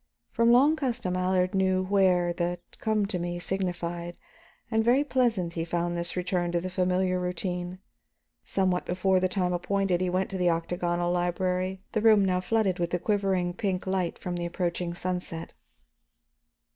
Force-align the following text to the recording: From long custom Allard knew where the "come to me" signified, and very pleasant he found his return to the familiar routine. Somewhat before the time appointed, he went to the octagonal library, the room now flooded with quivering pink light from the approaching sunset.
From 0.31 0.51
long 0.51 0.75
custom 0.75 1.15
Allard 1.15 1.53
knew 1.53 1.83
where 1.83 2.33
the 2.33 2.57
"come 2.79 3.05
to 3.05 3.19
me" 3.19 3.37
signified, 3.37 4.17
and 4.71 4.83
very 4.83 5.03
pleasant 5.03 5.53
he 5.53 5.63
found 5.63 5.95
his 5.95 6.17
return 6.17 6.51
to 6.53 6.59
the 6.59 6.71
familiar 6.71 7.19
routine. 7.19 7.77
Somewhat 8.43 8.87
before 8.87 9.19
the 9.19 9.29
time 9.29 9.53
appointed, 9.53 10.01
he 10.01 10.09
went 10.09 10.31
to 10.31 10.39
the 10.39 10.49
octagonal 10.49 11.11
library, 11.11 11.83
the 11.91 12.01
room 12.01 12.25
now 12.25 12.41
flooded 12.41 12.79
with 12.79 12.99
quivering 13.03 13.53
pink 13.53 13.85
light 13.85 14.17
from 14.17 14.37
the 14.37 14.45
approaching 14.47 14.95
sunset. 14.95 15.53